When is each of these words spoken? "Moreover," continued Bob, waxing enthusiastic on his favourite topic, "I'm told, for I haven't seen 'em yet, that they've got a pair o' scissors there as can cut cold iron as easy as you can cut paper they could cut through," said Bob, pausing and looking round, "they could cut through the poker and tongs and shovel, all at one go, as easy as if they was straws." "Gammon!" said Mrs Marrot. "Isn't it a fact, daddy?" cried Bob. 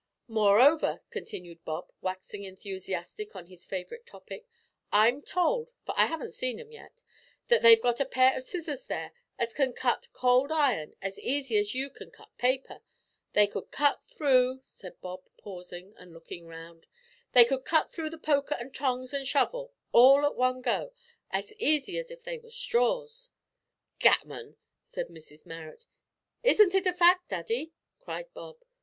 "Moreover," 0.27 1.01
continued 1.11 1.63
Bob, 1.63 1.91
waxing 2.01 2.43
enthusiastic 2.43 3.35
on 3.35 3.45
his 3.45 3.65
favourite 3.67 4.07
topic, 4.07 4.47
"I'm 4.91 5.21
told, 5.21 5.69
for 5.85 5.93
I 5.95 6.07
haven't 6.07 6.31
seen 6.31 6.59
'em 6.59 6.71
yet, 6.71 7.03
that 7.49 7.61
they've 7.61 7.79
got 7.79 7.99
a 7.99 8.05
pair 8.05 8.35
o' 8.35 8.39
scissors 8.39 8.87
there 8.87 9.11
as 9.37 9.53
can 9.53 9.73
cut 9.73 10.07
cold 10.11 10.51
iron 10.51 10.95
as 11.03 11.19
easy 11.19 11.55
as 11.59 11.75
you 11.75 11.91
can 11.91 12.09
cut 12.09 12.35
paper 12.39 12.81
they 13.33 13.45
could 13.45 13.69
cut 13.69 14.03
through," 14.05 14.61
said 14.63 14.99
Bob, 15.01 15.21
pausing 15.37 15.93
and 15.97 16.13
looking 16.13 16.47
round, 16.47 16.87
"they 17.33 17.45
could 17.45 17.63
cut 17.63 17.91
through 17.91 18.09
the 18.09 18.17
poker 18.17 18.55
and 18.59 18.73
tongs 18.73 19.13
and 19.13 19.27
shovel, 19.27 19.71
all 19.91 20.25
at 20.25 20.33
one 20.35 20.63
go, 20.63 20.93
as 21.29 21.53
easy 21.59 21.99
as 21.99 22.09
if 22.09 22.23
they 22.23 22.39
was 22.39 22.55
straws." 22.55 23.29
"Gammon!" 23.99 24.57
said 24.81 25.09
Mrs 25.09 25.45
Marrot. 25.45 25.85
"Isn't 26.41 26.73
it 26.73 26.87
a 26.87 26.93
fact, 26.93 27.29
daddy?" 27.29 27.73
cried 27.99 28.33
Bob. 28.33 28.57